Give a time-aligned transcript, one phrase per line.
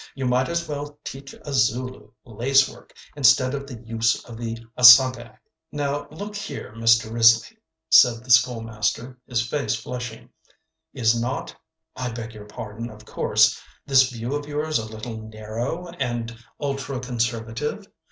[0.15, 4.57] You might as well teach a Zulu lace work, instead of the use of the
[4.75, 5.37] assagai."
[5.71, 7.13] "Now look here, Mr.
[7.13, 10.31] Risley," said the school master, his face flushing,
[10.91, 11.55] "is not
[11.95, 16.99] I beg your pardon, of course this view of yours a little narrow and ultra
[16.99, 17.85] conservative?